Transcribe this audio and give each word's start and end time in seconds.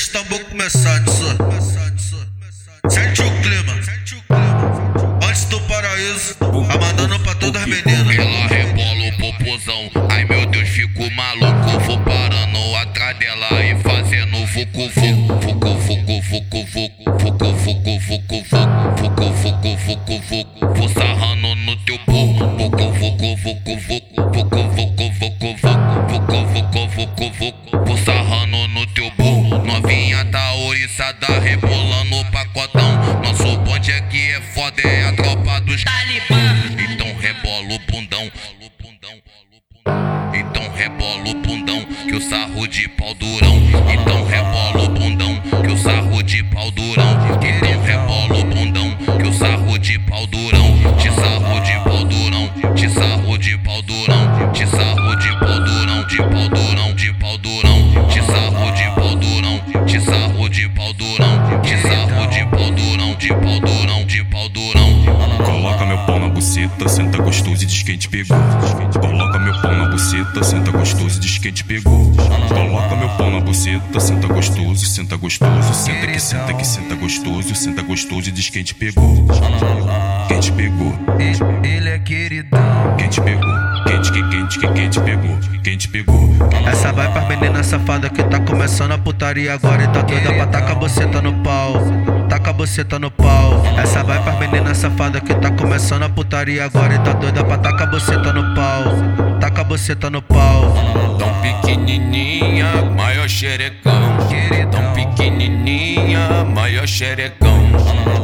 Deixa 0.00 0.18
o 0.18 0.22
tambor 0.22 0.40
começar, 0.46 1.04
só. 1.04 1.36
Sente 2.88 3.20
o 3.20 3.42
clima. 3.42 3.74
Antes 5.28 5.44
do 5.44 5.60
paraíso, 5.60 6.36
tá 6.36 6.78
mandando 6.78 7.20
pra 7.20 7.34
todas 7.34 7.60
as 7.60 7.68
meninas. 7.68 8.16
Ela 8.16 8.46
rebola 8.46 9.08
o 9.08 9.12
popozão. 9.18 9.90
Ai 10.08 10.24
meu 10.24 10.46
Deus, 10.46 10.70
fico 10.70 11.10
maluco. 11.10 11.80
Vou 11.84 11.98
parando 12.00 12.76
atrás 12.76 13.18
dela 13.18 13.62
e 13.62 13.78
fazendo 13.82 14.46
vucu 14.46 14.88
vucu. 14.88 15.34
Vucu 15.38 15.74
vucu 15.76 16.22
vucu 16.22 16.64
vucu. 16.64 17.04
Vucu 17.18 17.52
vucu 17.52 17.98
vucu 18.00 18.42
vucu. 18.48 18.70
Vucu 18.96 19.76
vucu 19.76 20.18
vucu. 20.30 20.74
Vou 20.76 20.88
sarrando 20.88 21.54
no 21.56 21.76
teu 21.84 21.98
burro. 22.06 22.56
Vucu 22.56 22.90
vucu 22.92 23.36
vucu. 23.36 23.76
Vucu 23.76 24.16
vucu 24.32 24.70
vucu 24.70 24.99
bundão. 38.10 38.30
Então 40.34 40.72
rebola 40.72 41.30
o 41.30 41.34
bundão, 41.34 41.84
que 41.84 42.14
o 42.14 42.20
sarro 42.20 42.66
de 42.66 42.88
pau 42.88 43.14
durão. 43.14 43.56
Então 43.92 44.24
rebola 44.26 44.84
o 44.84 44.88
bundão, 44.88 45.40
que 45.62 45.72
o 45.72 45.78
sarro 45.78 46.22
de 46.22 46.42
pau 46.44 46.70
durão. 46.72 47.18
Então 47.40 47.82
rebola 47.82 48.40
o 48.40 48.44
bundão, 48.44 48.96
que 49.16 49.28
o 49.28 49.32
sarro 49.32 49.78
de 49.78 49.98
pau 50.00 50.26
durão. 50.26 50.96
Te 50.98 51.10
sarro 51.12 51.60
de 51.60 51.72
pau 51.84 52.04
durão, 52.04 52.74
te 52.74 52.88
sarro 52.90 53.38
de 53.38 53.58
pau 53.58 53.82
durão. 53.82 54.52
Te 54.52 54.66
sarro 54.66 55.16
de 55.16 55.38
pau 55.38 55.60
durão, 55.60 56.06
de 56.06 56.16
pau 56.16 56.48
durão, 56.48 56.69
buceta, 66.70 66.88
senta 66.88 67.18
gostoso 67.22 67.62
e 67.62 67.66
diz 67.66 67.82
quem 67.82 67.96
te 67.96 68.08
pegou. 68.08 68.38
Coloca 69.00 69.38
meu 69.38 69.60
pau 69.60 69.72
na 69.74 69.88
buceta, 69.88 70.42
senta 70.44 70.70
gostoso 70.70 71.16
e 71.16 71.20
diz 71.20 71.38
quem 71.38 71.52
te 71.52 71.64
pegou. 71.64 72.12
Coloca 72.48 72.96
meu 72.96 73.08
pau 73.10 73.30
na 73.30 73.40
buceta, 73.40 74.00
senta 74.00 74.26
gostoso, 74.28 74.86
senta 74.86 75.16
gostoso, 75.16 75.74
senta 75.74 76.06
que 76.06 76.20
senta 76.20 76.54
que 76.54 76.66
senta 76.66 76.94
gostoso, 76.94 77.54
senta 77.54 77.82
gostoso 77.82 78.28
e 78.28 78.32
diz 78.32 78.50
quem 78.50 78.62
te 78.62 78.74
pegou. 78.74 79.26
Quem 80.28 80.40
te 80.40 80.52
pegou? 80.52 80.94
Ele 81.64 81.88
é 81.88 81.98
queridão. 81.98 82.60
Quem 82.96 83.08
te 83.08 83.20
pegou? 83.20 83.50
Quem 83.86 84.00
te, 84.02 84.12
quem, 84.12 84.28
quem 84.28 84.46
te, 84.46 84.58
quem, 84.58 84.72
quem 84.72 84.90
te 84.90 85.00
pegou? 85.00 85.38
Quem 85.64 85.76
te 85.76 85.88
pegou? 85.88 86.30
Essa 86.66 86.92
vai 86.92 87.10
pra 87.12 87.26
menina 87.26 87.62
safada 87.62 88.08
que 88.08 88.22
tá 88.24 88.38
começando 88.40 88.92
a 88.92 88.98
putaria 88.98 89.54
agora 89.54 89.82
e 89.82 89.88
tá 89.88 90.02
doida 90.02 90.32
pra 90.32 90.46
tacar 90.46 90.72
a 90.72 90.74
buceta 90.74 91.20
no 91.20 91.34
pau. 91.42 91.74
Taca 92.28 92.50
a 92.50 92.52
buceta 92.52 92.98
no 92.98 93.10
pau. 93.10 93.62
Essa 93.76 94.04
vai 94.04 94.22
pra 94.22 94.32
menina 94.34 94.49
safada 94.74 95.20
que 95.20 95.34
tá 95.34 95.50
começando 95.50 96.02
a 96.04 96.08
putaria 96.08 96.64
agora 96.64 96.94
e 96.94 96.98
tá 97.00 97.12
doida 97.12 97.44
pra 97.44 97.58
tacar 97.58 97.88
a 97.88 97.90
buceta 97.90 98.32
no 98.32 98.54
pau. 98.54 98.84
Taca 99.40 99.60
a 99.62 99.64
buceta 99.64 100.10
no 100.10 100.22
pau. 100.22 100.74
Tão 101.18 101.32
pequenininha, 101.40 102.82
maior 102.96 103.28
xerecão. 103.28 103.92
Tão 104.70 104.92
pequenininha, 104.92 106.44
maior 106.44 106.86
xerecão. 106.86 107.58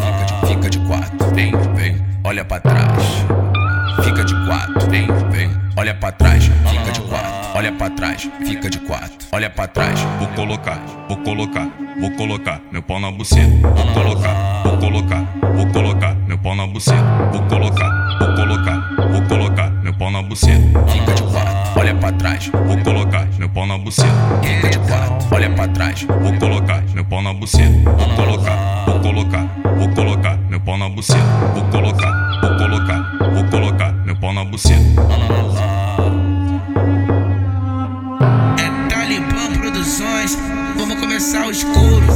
Fica 0.00 0.24
de, 0.24 0.48
fica 0.48 0.70
de 0.70 0.78
quatro, 0.86 1.34
vem, 1.34 1.52
vem, 1.74 2.06
olha 2.24 2.44
pra 2.44 2.60
trás. 2.60 3.02
Fica 4.04 4.24
de 4.24 4.34
quatro, 4.46 4.90
vem, 4.90 5.06
vem, 5.30 5.50
olha 5.76 5.94
pra 5.94 6.12
trás. 6.12 6.44
Fica 6.44 6.92
de 6.92 7.00
quatro, 7.02 7.27
olha 7.58 7.72
pra 7.72 7.90
trás. 7.90 8.30
Fica 8.46 8.70
de 8.70 8.78
quatro, 8.78 9.26
olha 9.32 9.50
pra 9.50 9.66
trás. 9.66 10.00
Vou 10.20 10.28
colocar, 10.28 10.80
vou 11.08 11.16
colocar, 11.18 11.68
vou 12.00 12.10
colocar 12.12 12.60
meu 12.70 12.80
pau 12.80 13.00
na 13.00 13.10
buceta. 13.10 13.48
Vou 13.62 13.94
colocar, 13.94 14.62
vou 14.62 14.78
colocar, 14.78 15.24
vou 15.56 15.66
colocar 15.66 16.14
meu 16.28 16.38
pau 16.38 16.54
na 16.54 16.66
buceta. 16.68 17.02
Vou 17.32 17.42
colocar, 17.48 18.18
vou 18.20 18.34
colocar, 18.36 18.96
vou 19.10 19.22
colocar 19.22 19.70
meu 19.82 19.92
pau 19.92 20.10
na 20.10 20.22
buceta. 20.22 20.62
Fica 20.86 21.14
de 21.14 21.22
quatro, 21.24 21.80
olha 21.80 21.94
pra 21.96 22.12
trás. 22.12 22.46
Vou 22.46 22.78
colocar 22.78 23.26
meu 23.36 23.48
pau 23.48 23.66
na 23.66 23.78
buceta. 23.78 24.08
Fica 24.40 24.68
de 24.70 24.78
quatro, 24.78 25.28
olha 25.32 25.50
pra 25.50 25.68
trás. 25.68 26.02
Vou 26.02 26.32
colocar 26.38 26.82
meu 26.94 27.04
pau 27.04 27.22
na 27.22 27.34
buceta. 27.34 27.90
Vou 27.90 28.14
colocar, 28.14 28.84
vou 28.86 29.00
colocar, 29.00 29.48
vou 29.76 29.88
colocar 29.88 30.38
meu 30.48 30.60
pau 30.60 30.78
na 30.78 30.88
buceta. 30.88 31.18
Vou 31.54 31.64
colocar, 31.64 32.40
vou 32.40 32.56
colocar, 32.56 33.18
vou 33.34 33.44
colocar 33.50 33.92
meu 34.04 34.14
pau 34.14 34.32
na 34.32 34.44
buceta. 34.44 35.37
É 41.18 41.32
Talibã 41.32 41.72
Produções. 41.72 42.07